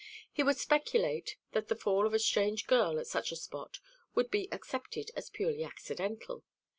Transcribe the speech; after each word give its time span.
He 0.31 0.41
would 0.41 0.57
speculate 0.57 1.35
that 1.51 1.67
the 1.67 1.75
fall 1.75 2.07
of 2.07 2.13
a 2.15 2.17
strange 2.17 2.65
girl 2.65 2.97
at 2.97 3.05
such 3.05 3.31
a 3.31 3.35
spot 3.35 3.77
would 4.15 4.31
be 4.31 4.51
accepted 4.51 5.11
as 5.15 5.29
purely 5.29 5.63
accidental. 5.63 6.43